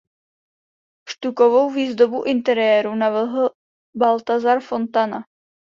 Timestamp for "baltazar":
4.01-4.57